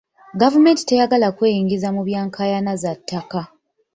Gavumenti 0.41 0.81
teyagala 0.89 1.27
kweyingiza 1.37 1.87
mu 1.95 2.01
bya 2.07 2.21
nkaayana 2.27 2.73
za 2.81 2.91
ttaka. 2.99 3.41